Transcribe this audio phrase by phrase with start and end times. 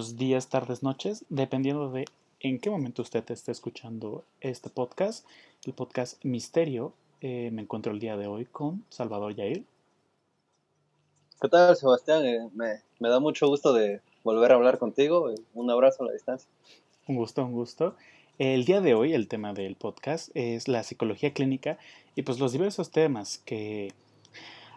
[0.00, 2.06] buenos días, tardes, noches, dependiendo de
[2.40, 5.26] en qué momento usted esté escuchando este podcast,
[5.66, 6.94] el podcast Misterio.
[7.20, 9.62] Eh, me encuentro el día de hoy con Salvador Yair.
[11.38, 12.24] ¿Qué tal, Sebastián?
[12.24, 15.34] Eh, me, me, da mucho gusto de volver a hablar contigo.
[15.52, 16.48] Un abrazo a la distancia.
[17.06, 17.94] Un gusto, un gusto.
[18.38, 21.76] El día de hoy el tema del podcast es la psicología clínica
[22.16, 23.92] y pues los diversos temas que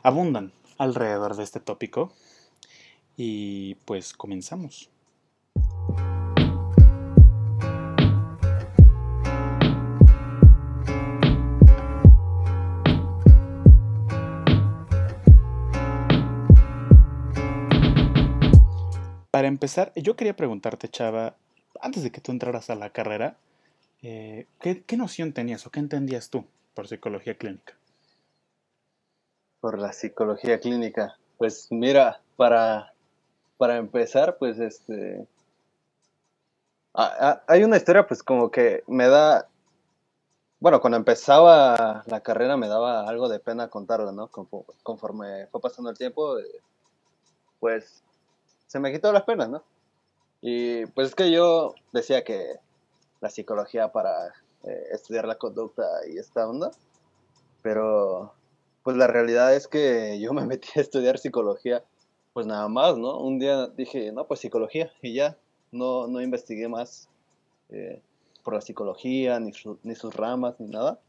[0.01, 2.11] abundan alrededor de este tópico.
[3.15, 4.89] Y pues comenzamos.
[19.53, 21.35] Empezar, yo quería preguntarte, Chava,
[21.81, 23.37] antes de que tú entraras a la carrera,
[24.01, 27.73] eh, ¿qué, ¿qué, noción tenías o qué entendías tú por psicología clínica?
[29.61, 31.17] Por la psicología clínica.
[31.37, 32.93] Pues mira, para,
[33.57, 35.25] para empezar, pues este...
[36.93, 39.47] hay una historia pues como que me da...
[40.59, 44.29] Bueno, cuando empezaba la carrera me daba algo de pena contarla, ¿no?
[44.29, 46.61] Conforme fue pasando el tiempo, eh,
[47.59, 48.03] pues
[48.73, 49.63] se me quitó las penas, ¿no?
[50.41, 52.55] Y pues es que yo decía que
[53.21, 54.29] la psicología para
[54.63, 56.71] eh, estudiar la conducta y esta onda,
[57.61, 58.33] pero
[58.81, 61.83] pues la realidad es que yo me metí a estudiar psicología,
[62.33, 63.19] pues nada más, ¿no?
[63.19, 65.37] Un día dije, no, pues psicología, y ya,
[65.71, 67.09] no, no investigué más
[67.69, 68.01] eh,
[68.43, 69.51] por la psicología, ni,
[69.83, 70.99] ni, sus ramas, ni nada.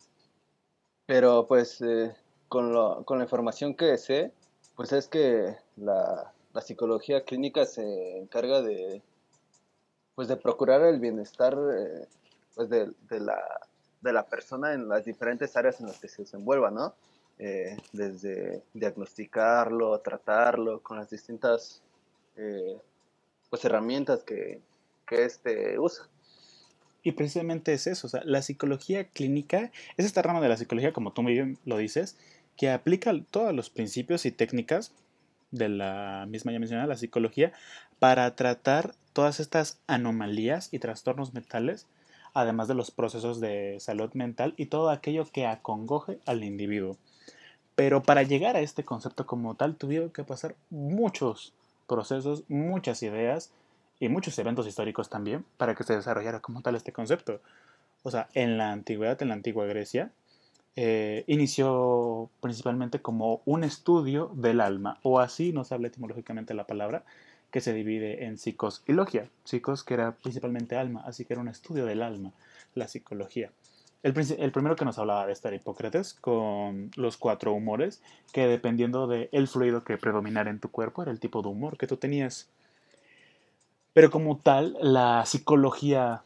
[1.07, 2.15] Pero pues eh,
[2.51, 4.33] con, lo, con la información que sé,
[4.77, 9.03] pues es que la, la psicología clínica se encarga de,
[10.15, 12.07] pues de procurar el bienestar eh,
[12.55, 13.43] pues de, la,
[14.01, 16.95] de, la, persona en las diferentes áreas en las que se desenvuelva, ¿no?
[17.41, 21.83] Eh, desde diagnosticarlo, tratarlo, con las distintas
[22.37, 22.79] eh,
[23.51, 24.61] pues herramientas que,
[25.09, 26.09] que este usa.
[27.03, 30.93] Y precisamente es eso, o sea, la psicología clínica es esta rama de la psicología,
[30.93, 32.17] como tú muy bien lo dices,
[32.57, 34.93] que aplica todos los principios y técnicas
[35.55, 37.53] de la misma ya mencionada, la psicología,
[37.99, 41.87] para tratar todas estas anomalías y trastornos mentales,
[42.35, 46.97] además de los procesos de salud mental y todo aquello que acongoje al individuo.
[47.77, 51.53] Pero para llegar a este concepto como tal, tuvieron que pasar muchos
[51.87, 53.51] procesos, muchas ideas
[54.01, 57.41] y muchos eventos históricos también para que se desarrollara como tal este concepto.
[58.03, 60.11] O sea, en la antigüedad, en la antigua Grecia,
[60.77, 67.05] eh, inició principalmente como un estudio del alma, o así nos habla etimológicamente la palabra,
[67.51, 69.31] que se divide en psicos y logia.
[69.45, 72.33] Psicos que era principalmente alma, así que era un estudio del alma,
[72.75, 73.53] la psicología.
[74.03, 78.03] El, primero que nos hablaba de esto era Hipócrates, con los cuatro humores,
[78.33, 81.87] que dependiendo del fluido que predominara en tu cuerpo, era el tipo de humor que
[81.87, 82.51] tú tenías.
[83.95, 86.23] Pero como tal, la psicología,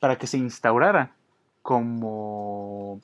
[0.00, 1.14] para que se instaurara
[1.62, 3.00] como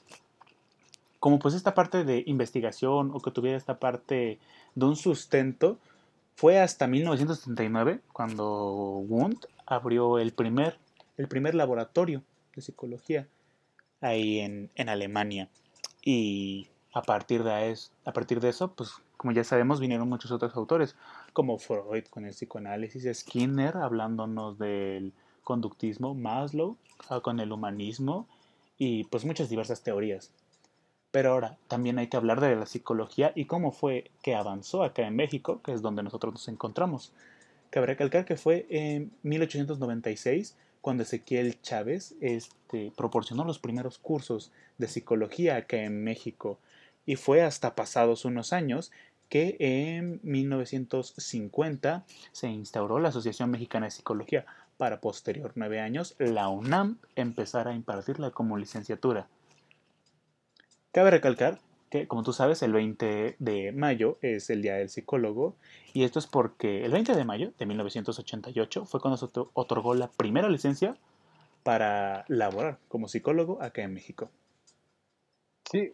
[1.26, 4.38] como pues esta parte de investigación o que tuviera esta parte
[4.76, 5.76] de un sustento,
[6.37, 10.78] fue hasta 1979 cuando Wundt abrió el primer,
[11.16, 12.22] el primer laboratorio
[12.54, 13.26] de psicología
[14.00, 15.48] ahí en, en Alemania.
[16.00, 20.31] Y a partir, de eso, a partir de eso, pues como ya sabemos, vinieron muchos
[20.31, 20.94] otros autores,
[21.32, 26.76] como Freud con el psicoanálisis, Skinner hablándonos del conductismo, Maslow
[27.09, 28.28] ah, con el humanismo
[28.78, 30.31] y pues muchas diversas teorías.
[31.16, 35.06] Pero ahora también hay que hablar de la psicología y cómo fue que avanzó acá
[35.06, 37.10] en México, que es donde nosotros nos encontramos.
[37.71, 44.88] Cabe recalcar que fue en 1896 cuando Ezequiel Chávez este, proporcionó los primeros cursos de
[44.88, 46.59] psicología acá en México.
[47.06, 48.92] Y fue hasta pasados unos años
[49.30, 54.45] que en 1950 se instauró la Asociación Mexicana de Psicología
[54.77, 59.28] para posterior nueve años la UNAM empezara a impartirla como licenciatura.
[60.97, 61.59] Cabe recalcar
[61.91, 65.54] que, como tú sabes, el 20 de mayo es el Día del Psicólogo
[65.93, 70.09] y esto es porque el 20 de mayo de 1988 fue cuando se otorgó la
[70.09, 70.97] primera licencia
[71.65, 74.31] para laborar como psicólogo acá en México.
[75.71, 75.93] Sí,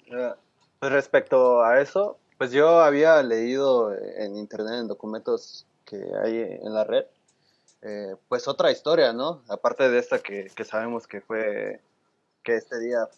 [0.78, 6.72] pues respecto a eso, pues yo había leído en internet, en documentos que hay en
[6.72, 7.06] la red,
[7.82, 9.42] eh, pues otra historia, ¿no?
[9.48, 11.80] Aparte de esta que sabemos que fue
[12.42, 13.08] que este día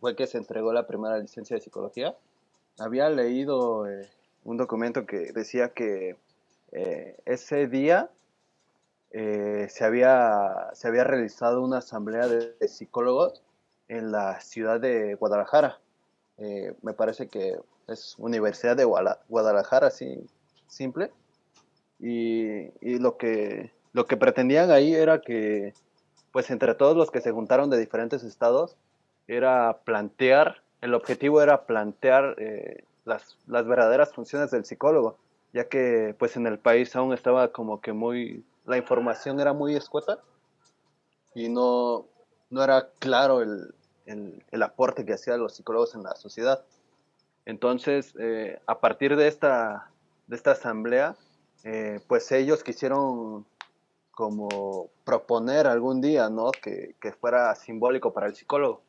[0.00, 2.16] fue, que se entregó la primera licencia de psicología,
[2.78, 4.08] había leído eh,
[4.44, 6.16] un documento que decía que
[6.72, 8.10] eh, ese día
[9.12, 13.42] eh, se, había, se había realizado una asamblea de, psicólogos
[13.88, 15.80] en la ciudad de Guadalajara.
[16.82, 17.58] me parece que
[17.88, 20.26] es Universidad de Guadalajara, así
[20.68, 21.10] simple.
[21.98, 25.74] Y, y, lo, que, lo que pretendían ahí era que,
[26.32, 28.76] pues entre todos los que se juntaron de diferentes estados,
[29.26, 35.18] era plantear, el objetivo era plantear eh, las, las verdaderas funciones del psicólogo,
[35.52, 39.74] ya que pues en el país aún estaba como que muy, la información era muy
[39.74, 40.18] escueta
[41.34, 42.06] y no,
[42.50, 43.74] no era claro el,
[44.06, 46.64] el, aporte que hacían los psicólogos en la sociedad.
[47.46, 49.90] Entonces, eh, a partir de esta,
[50.26, 51.16] de esta asamblea,
[51.64, 53.46] eh, pues ellos quisieron
[54.10, 56.52] como proponer algún día, ¿no?
[56.52, 58.80] Que, que, fuera simbólico para el psicólogo.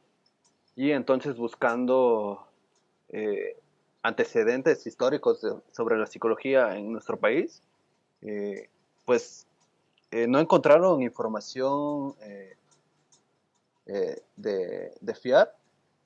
[0.75, 2.45] Y entonces buscando
[3.09, 3.57] eh,
[4.03, 5.39] antecedentes históricos
[5.71, 7.63] sobre la psicología en nuestro país,
[9.03, 9.47] pues
[10.11, 12.13] no encontraron información
[13.87, 15.55] eh, de, de, fiar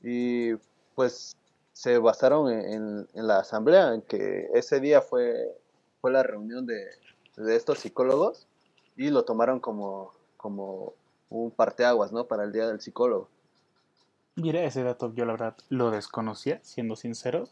[0.01, 0.55] y
[0.95, 1.35] pues
[1.73, 5.53] se basaron en, la asamblea, en que ese día fue,
[5.99, 6.87] fue la reunión de,
[7.35, 8.47] de estos psicólogos
[8.95, 10.93] y lo tomaron como, como
[11.29, 12.25] un parteaguas, ¿no?
[12.25, 13.29] Para el Día del Psicólogo.
[14.35, 17.51] Mira, ese dato yo la verdad lo desconocía, siendo sinceros,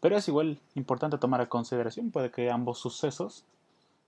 [0.00, 3.44] pero es igual importante tomar a consideración, puede que ambos sucesos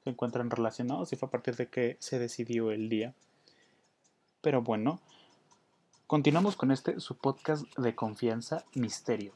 [0.05, 3.15] se encuentren relacionados y fue a partir de que se decidió el día.
[4.41, 5.00] Pero bueno,
[6.06, 9.32] Continuamos con este su podcast de confianza Misterio.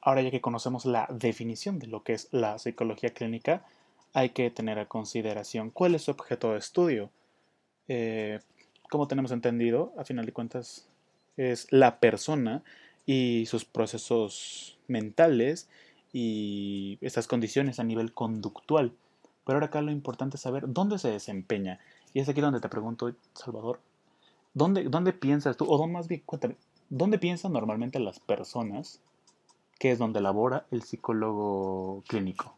[0.00, 3.64] Ahora ya que conocemos la definición de lo que es la psicología clínica,
[4.12, 7.10] hay que tener a consideración cuál es su objeto de estudio.
[7.88, 8.40] Eh,
[8.90, 10.86] como tenemos entendido, a final de cuentas,
[11.36, 12.62] es la persona
[13.06, 15.68] y sus procesos mentales
[16.12, 18.92] y estas condiciones a nivel conductual.
[19.44, 21.80] Pero ahora acá lo importante es saber dónde se desempeña.
[22.12, 23.80] Y es aquí donde te pregunto, Salvador,
[24.54, 26.56] ¿dónde, dónde piensas tú, o más bien, cuéntame,
[26.88, 29.00] ¿dónde piensan normalmente las personas
[29.78, 32.56] que es donde labora el psicólogo clínico?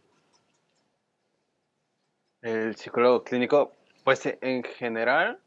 [2.43, 3.73] El psicólogo clínico,
[4.03, 5.39] pues en general,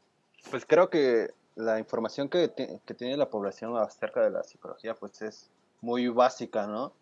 [0.50, 5.50] pues creo que la información que, tiene la población acerca de la psicología pues es
[5.80, 6.92] muy básica, ¿no?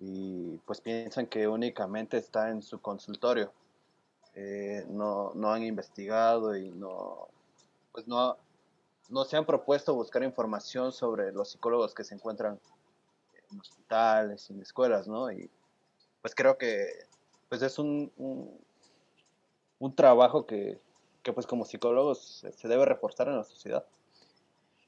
[0.00, 3.52] Y pues piensan que únicamente está en su consultorio.
[4.34, 7.28] Eh, no, no han investigado y no,
[7.92, 8.36] pues no,
[9.08, 12.60] no se han propuesto buscar información sobre los psicólogos que se encuentran
[13.52, 15.30] en hospitales, en escuelas, ¿no?
[15.30, 15.50] Y
[16.22, 16.86] pues creo que
[17.48, 18.12] pues es un,
[19.78, 20.78] un, trabajo que,
[21.22, 23.84] que pues como psicólogos se debe reforzar en la sociedad.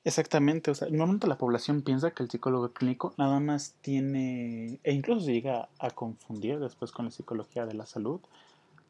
[0.02, 4.92] Exactamente, o sea, normalmente la población piensa que el psicólogo clínico nada más tiene, e
[4.92, 8.20] incluso llega a confundir después con la psicología de la salud,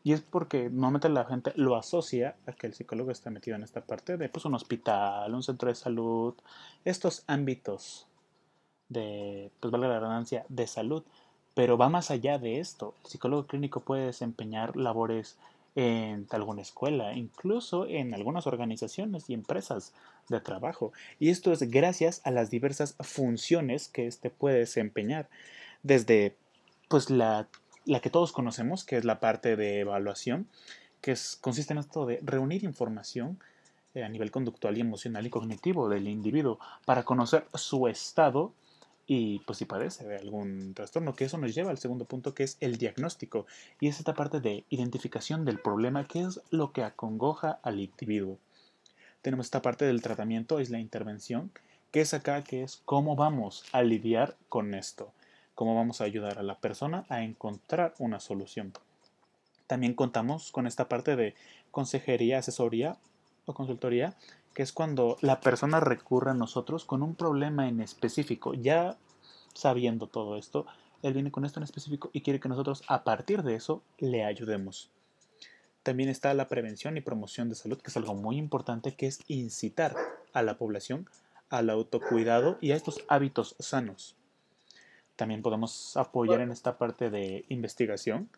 [0.04, 3.64] y es porque normalmente la gente lo asocia a que el psicólogo está metido en
[3.64, 6.34] esta parte de pues, un hospital, un centro de salud,
[6.84, 8.06] estos ámbitos
[8.90, 11.02] de, pues valga la redundancia, de salud,
[11.54, 12.94] pero va más allá de esto.
[13.04, 15.36] El psicólogo clínico puede desempeñar labores
[15.76, 19.92] en alguna escuela, incluso en algunas organizaciones y empresas
[20.28, 20.92] de trabajo.
[21.18, 25.28] Y esto es gracias a las diversas funciones que éste puede desempeñar,
[25.82, 26.36] desde
[26.88, 27.46] pues la,
[27.86, 30.48] la, que todos conocemos, que es la parte de evaluación,
[31.00, 33.38] que consiste en esto de reunir información
[33.94, 38.52] eh, a nivel conductual y emocional y cognitivo del individuo para conocer su estado
[39.12, 42.44] y pues si padece de algún trastorno, que eso nos lleva al segundo punto que
[42.44, 43.44] es el diagnóstico
[43.80, 48.38] y es esta parte de identificación del problema, que es lo que acongoja al individuo.
[49.20, 51.50] Tenemos esta parte del tratamiento, es la intervención,
[51.90, 55.12] que es acá, que es cómo vamos a lidiar con esto,
[55.56, 58.72] cómo vamos a ayudar a la persona a encontrar una solución.
[59.66, 61.34] También contamos con esta parte de
[61.72, 62.96] consejería, asesoría
[63.44, 64.14] o consultoría,
[64.54, 68.96] que es cuando la persona recurre a nosotros con un problema en específico, ya
[69.54, 70.66] sabiendo todo esto,
[71.02, 74.24] él viene con esto en específico y quiere que nosotros a partir de eso le
[74.24, 74.90] ayudemos.
[75.82, 79.20] También está la prevención y promoción de salud, que es algo muy importante, que es
[79.28, 79.96] incitar
[80.32, 81.08] a la población
[81.48, 84.14] al autocuidado y a estos hábitos sanos.
[85.16, 88.28] También podemos apoyar en esta parte de investigación,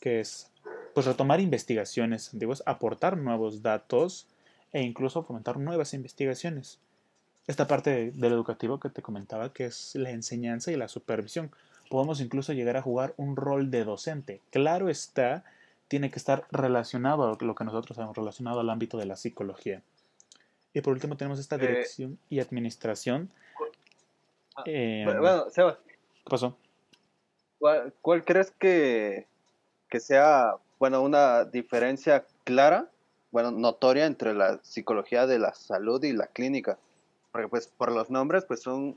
[0.00, 0.50] que es
[0.94, 4.28] pues retomar investigaciones antiguas, aportar nuevos datos,
[4.74, 6.80] e incluso fomentar nuevas investigaciones.
[7.46, 11.52] Esta parte del educativo que te comentaba, que es la enseñanza y la supervisión.
[11.88, 14.40] Podemos incluso llegar a jugar un rol de docente.
[14.50, 15.44] Claro está,
[15.86, 19.80] tiene que estar relacionado a lo que nosotros hemos relacionado al ámbito de la psicología.
[20.72, 23.30] Y por último tenemos esta eh, dirección y administración.
[24.56, 25.78] Ah, eh, bueno, Seba.
[25.84, 26.56] ¿Qué pasó?
[27.60, 29.28] ¿Cuál, crees que,
[29.88, 32.90] que sea, bueno, una diferencia clara
[33.34, 36.78] bueno, notoria entre la psicología de la salud y la clínica.
[37.32, 38.96] Porque pues por los nombres pues son,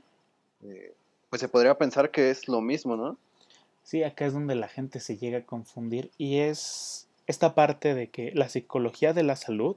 [0.62, 0.94] eh,
[1.28, 3.18] pues se podría pensar que es lo mismo, ¿no?
[3.82, 8.10] Sí, acá es donde la gente se llega a confundir y es esta parte de
[8.10, 9.74] que la psicología de la salud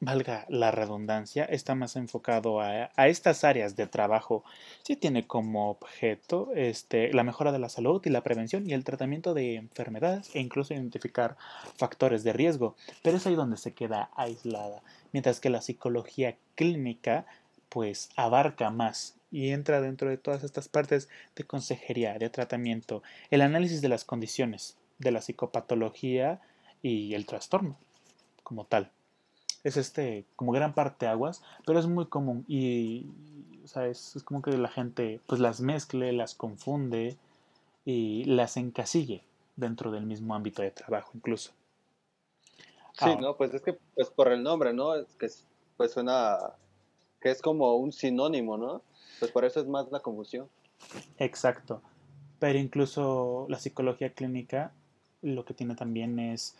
[0.00, 4.42] valga la redundancia, está más enfocado a, estas áreas de trabajo.
[4.82, 8.84] Sí tiene como objeto este, la mejora de la salud y la prevención y el
[8.84, 11.36] tratamiento de enfermedades e incluso identificar
[11.76, 17.26] factores de riesgo, pero es ahí donde se queda aislada, mientras que la psicología clínica
[17.68, 23.42] pues abarca más y entra dentro de todas estas partes de consejería, de tratamiento, el
[23.42, 26.40] análisis de las condiciones de la psicopatología
[26.82, 27.76] y el trastorno
[28.42, 28.90] como tal
[29.64, 33.06] es este como gran parte aguas, pero es muy común y
[33.64, 37.16] o sea, es, como que la gente pues las mezcle, las confunde
[37.84, 39.22] y las encasille
[39.56, 41.52] dentro del mismo ámbito de trabajo incluso.
[42.94, 43.18] Sí, ah.
[43.20, 44.94] no, pues es que pues por el nombre, ¿no?
[44.94, 45.28] Es que
[45.76, 46.38] pues suena
[47.20, 48.82] que es como un sinónimo, ¿no?
[49.18, 50.48] Pues por eso es más la confusión.
[51.18, 51.82] Exacto.
[52.38, 54.72] Pero incluso la psicología clínica
[55.22, 56.56] lo que tiene también es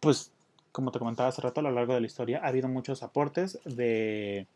[0.00, 0.30] pues
[0.74, 3.60] como te comentaba hace rato, a lo largo de la historia ha habido muchos aportes
[3.64, 4.48] de,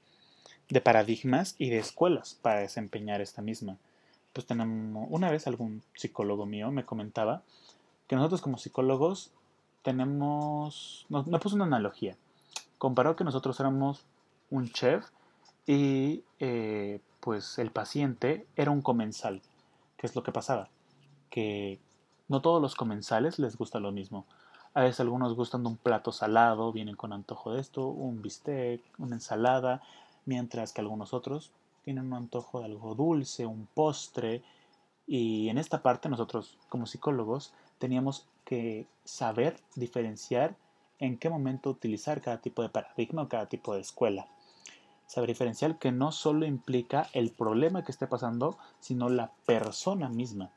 [0.83, 3.77] paradigmas y de escuelas para desempeñar esta misma.
[4.33, 7.43] Pues tenemos, una vez algún psicólogo mío me comentaba
[8.09, 9.31] que nosotros como psicólogos
[9.83, 12.17] tenemos, me puso una analogía,
[12.79, 14.05] comparó que nosotros éramos
[14.51, 15.07] un chef
[15.69, 19.41] y eh, pues el paciente era un comensal.
[19.97, 20.69] ¿Qué es lo que pasaba?
[21.31, 21.79] Que
[22.27, 24.27] no todos los comensales les gusta lo mismo.
[24.79, 28.81] A veces algunos gustan de un plato salado, vienen con antojo de esto, un bistec,
[28.99, 29.83] una ensalada,
[30.25, 31.51] mientras que algunos otros
[31.83, 34.41] tienen un antojo de algo dulce, un postre.
[35.05, 40.55] Y en esta parte nosotros como psicólogos teníamos que saber diferenciar
[41.01, 44.29] en qué momento utilizar cada tipo de paradigma o cada tipo de escuela.
[45.09, 50.53] Saber diferenciar que no solo implica el problema que esté pasando, sino la persona misma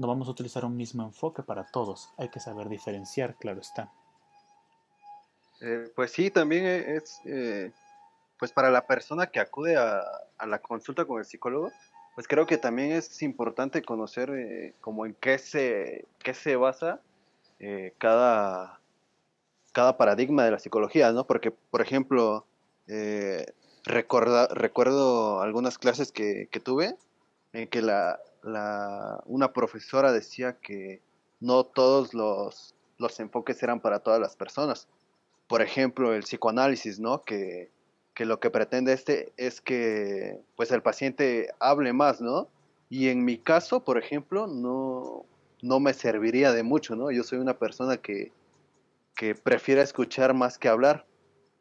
[0.00, 2.10] no vamos a utilizar un mismo enfoque para todos.
[2.16, 3.92] Hay que saber diferenciar, claro está.
[5.60, 7.70] Eh, pues sí, también e-, es, eh,
[8.38, 10.02] pues para la persona que acude a,
[10.46, 11.70] la consulta con el psicólogo,
[12.14, 17.00] pues creo que también es importante conocer eh, como en qué se, qué se basa
[17.98, 18.80] cada,
[19.72, 21.26] cada paradigma de la psicología, ¿no?
[21.26, 22.46] Porque, por ejemplo,
[23.84, 26.96] recuerdo algunas clases que tuve
[27.52, 31.02] en que la, la, una profesora decía que
[31.40, 34.88] no todos los, los enfoques eran para todas las personas.
[35.48, 37.22] Por ejemplo, el psicoanálisis, ¿no?
[37.22, 37.70] Que,
[38.14, 42.48] que lo que pretende este es que pues el paciente hable más, ¿no?
[42.88, 45.24] Y en mi caso, por ejemplo, no,
[45.62, 47.10] no me serviría de mucho, ¿no?
[47.10, 48.32] Yo soy una persona que,
[49.16, 51.06] que prefiere escuchar más que hablar.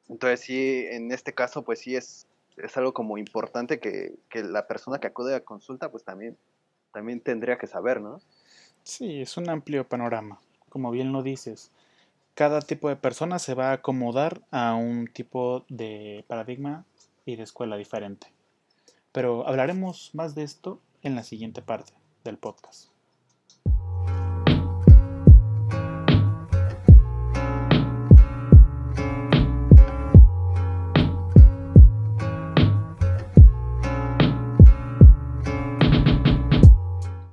[0.07, 4.67] Entonces sí, en este caso, pues sí es, es algo como importante que, que la
[4.67, 6.35] persona que acude a consulta, pues también
[6.91, 8.21] también tendría que saber, ¿no?
[8.83, 11.71] Sí, es un amplio panorama, como bien lo dices.
[12.33, 16.85] Cada tipo de persona se va a acomodar a un tipo de paradigma
[17.25, 18.27] y de escuela diferente.
[19.11, 21.93] Pero hablaremos más de esto en la siguiente parte
[22.23, 22.88] del podcast.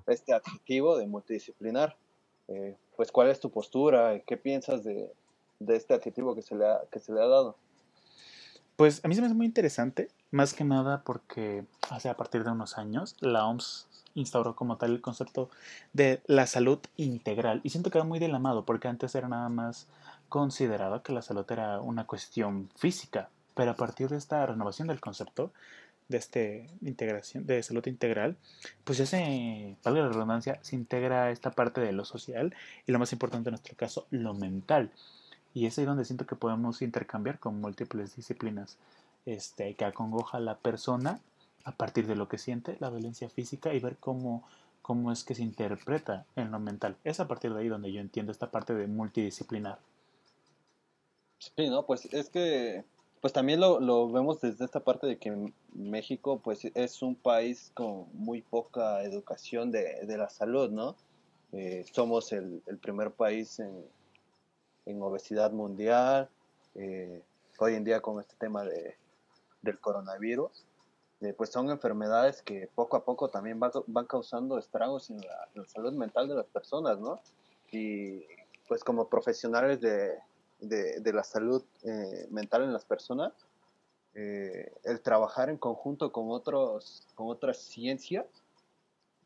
[0.06, 1.96] Este adjetivo de multidisciplinar.
[2.48, 4.20] Eh, pues, ¿cuál es tu postura?
[4.20, 5.12] ¿Qué piensas de,
[5.68, 7.56] este adjetivo que se, le ha, que se le ha dado?
[8.76, 12.44] Pues a mí se me hace muy interesante, más que nada porque hace a partir
[12.44, 15.48] de unos años la OMS instauró como tal el concepto
[15.94, 19.28] de la salud integral y siento que va muy de la mano porque antes era
[19.28, 19.86] nada más
[20.28, 25.00] considerado que la salud era una cuestión física, pero a partir de esta renovación del
[25.00, 25.52] concepto
[26.08, 28.36] de este integración de salud integral,
[28.84, 32.54] pues ya se, valga la redundancia, se integra esta parte de lo social
[32.86, 34.90] y lo más importante en nuestro caso, lo mental.
[35.54, 38.76] Y es ahí donde siento que podemos intercambiar con múltiples disciplinas
[39.24, 41.20] este, que acongoja a la persona
[41.64, 44.44] a partir de lo que siente, la violencia física y ver cómo,
[44.82, 46.96] cómo es que se interpreta en lo mental.
[47.02, 49.78] Es a partir de ahí donde yo entiendo esta parte de multidisciplinar.
[51.38, 52.84] Sí, no, pues es que
[53.20, 57.70] pues también lo, lo, vemos desde esta parte de que México pues es un país
[57.74, 60.96] con muy poca educación de, de la salud, ¿no?
[61.52, 63.84] Eh, somos el, el, primer país en,
[64.84, 66.28] en obesidad mundial,
[66.74, 67.22] eh,
[67.58, 68.96] hoy en día con este tema de,
[69.62, 70.64] del coronavirus,
[71.22, 75.22] eh, pues son enfermedades que poco a poco también van, van causando estragos en en
[75.62, 77.20] la, salud mental de las personas, ¿no?
[77.70, 78.24] Y
[78.68, 80.18] pues como profesionales de,
[80.60, 83.32] de, la salud eh, mental en las personas,
[84.14, 88.26] eh, el trabajar en conjunto con, otros, con otras ciencias,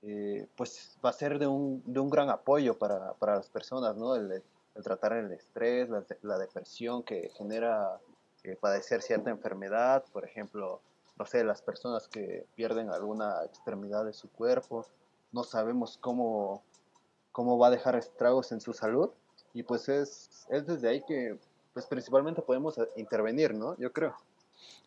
[0.03, 3.97] eh, pues va a ser de un, de un gran apoyo para, para las personas,
[3.97, 4.17] ¿no?
[4.17, 4.43] El,
[4.75, 8.01] el tratar el estrés, la, la depresión que genera
[8.61, 10.81] padecer cierta enfermedad, por ejemplo,
[11.19, 14.87] no sé, las personas que pierden alguna extremidad de su cuerpo,
[15.33, 16.63] no sabemos cómo,
[17.33, 19.11] cómo va a dejar estragos en su salud
[19.55, 21.37] y pues es, es desde ahí que
[21.73, 23.77] pues principalmente podemos intervenir, ¿no?
[23.79, 24.15] Yo creo.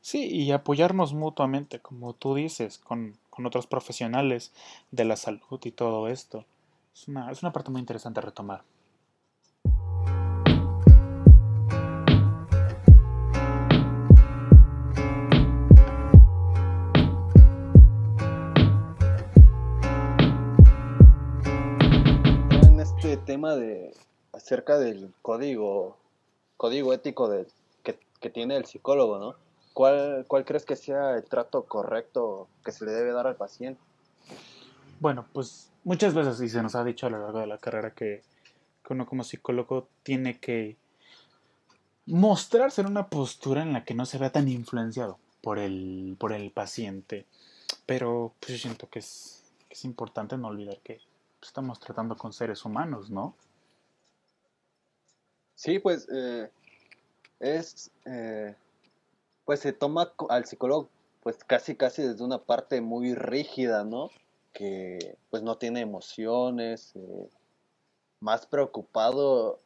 [0.02, 4.52] Sí, y apoyarnos mutuamente, como tú dices, con, con otros profesionales
[4.92, 6.46] de la salud y todo esto.
[6.94, 8.64] Es una, es una parte muy interesante a retomar.
[23.26, 23.94] tema de
[24.34, 25.98] acerca del código
[26.58, 27.48] código ético de,
[27.84, 29.36] que, que, tiene el psicólogo, ¿no?
[29.74, 33.82] ¿Cuál, ¿Cuál crees que sea el trato correcto que se le debe dar al paciente?
[35.00, 37.92] Bueno, pues muchas veces y se nos ha dicho a lo largo de la carrera
[37.92, 38.22] que,
[38.86, 40.78] que uno como psicólogo tiene que
[42.06, 46.32] mostrarse en una postura en la que no se vea tan influenciado por el, por
[46.34, 47.26] el paciente.
[47.86, 51.02] Pero pues yo siento que es, que es importante no olvidar que
[51.42, 53.36] estamos tratando con seres humanos, ¿no?
[55.56, 56.50] Sí, pues eh,
[57.40, 58.56] es, eh,
[59.46, 60.90] pues se toma al psicólogo
[61.22, 64.10] pues casi casi desde una parte muy rígida, ¿no?
[64.52, 67.30] Que pues no tiene emociones, eh,
[68.20, 69.60] más preocupado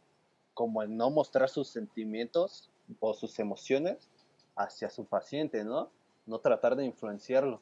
[0.53, 2.69] como en no mostrar sus sentimientos
[3.00, 4.10] o sus emociones
[4.56, 5.89] hacia su paciente, ¿no?
[6.26, 7.62] No tratar de influenciarlo.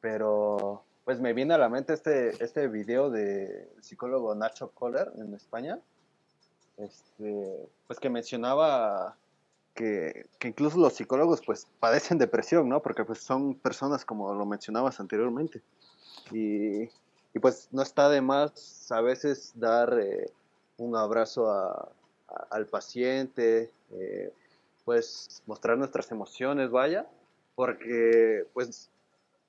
[0.00, 5.34] Pero pues me viene a la mente este, este video de psicólogo Nacho Kohler en
[5.34, 5.80] España,
[6.78, 9.16] este, pues que mencionaba
[9.74, 12.82] que, que, incluso los psicólogos pues padecen depresión, ¿no?
[12.82, 15.62] Porque pues son personas como lo mencionabas anteriormente.
[16.30, 16.82] Y,
[17.34, 20.30] y pues no está de más a veces dar eh,
[20.78, 21.50] un abrazo
[22.50, 24.32] al paciente, eh,
[24.84, 27.06] pues mostrar nuestras emociones, vaya,
[27.54, 28.90] porque pues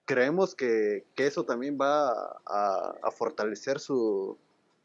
[0.06, 4.38] creemos que, que eso también va a, fortalecer su,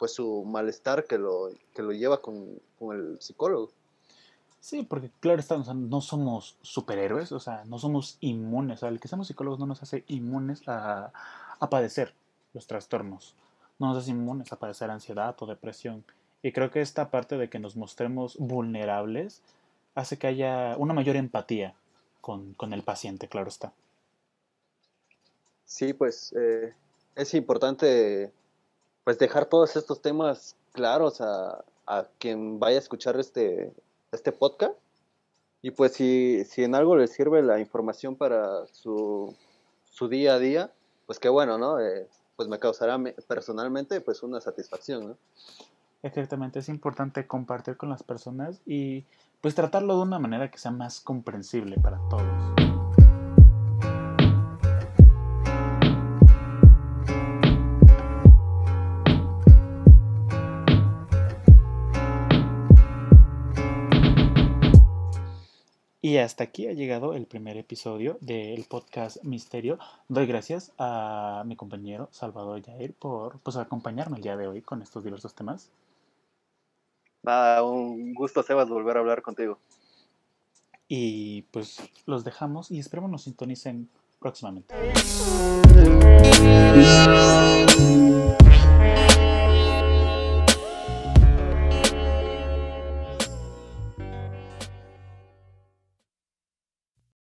[0.04, 3.70] pues su malestar que lo, que lo lleva con, con el psicólogo.
[4.60, 9.00] Sí, porque claro está, no somos superhéroes, o sea, no somos inmunes, o sea, el
[9.00, 11.10] que seamos psicólogos no nos hace inmunes a,
[11.58, 12.12] a padecer
[12.52, 13.34] los trastornos,
[13.78, 16.04] no nos hace inmunes a padecer ansiedad o depresión.
[16.42, 19.40] Y creo que esta parte de que nos mostremos vulnerables
[19.94, 21.72] hace que haya una mayor empatía
[22.20, 23.72] con, con el paciente, claro está.
[25.64, 26.74] Sí, pues eh,
[27.16, 28.34] es importante
[29.04, 33.72] pues dejar todos estos temas claros a, a, quien vaya a escuchar este,
[34.12, 34.74] este podcast.
[35.62, 39.34] Y pues si, si en algo le sirve la información para su,
[39.84, 40.70] su día a día,
[41.06, 41.80] pues qué bueno, ¿no?
[41.80, 45.16] Eh, pues me causará personalmente pues una satisfacción, ¿no?
[46.02, 49.04] Exactamente, es importante compartir con las personas y
[49.40, 52.63] pues tratarlo de una manera que sea más comprensible para todos.
[66.04, 69.78] Y hasta aquí ha llegado el primer episodio del podcast Misterio.
[70.08, 74.82] Doy gracias a mi compañero Salvador Jair por pues, acompañarme el día de hoy con
[74.82, 75.70] estos diversos temas.
[77.26, 79.58] Va, un gusto, Sebas, volver a hablar contigo.
[80.88, 83.88] Y pues los dejamos y esperemos nos sintonicen
[84.20, 84.74] próximamente.